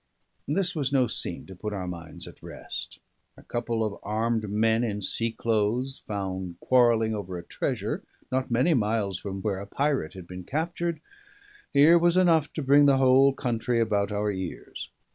[0.47, 2.97] This was no scene to put our minds at rest:
[3.37, 8.01] a couple of armed men in sea clothes found quarrelling over a treasure,
[8.31, 11.01] not many miles from where a pirate had been captured
[11.71, 14.89] here was enough to bring the whole country about our ears.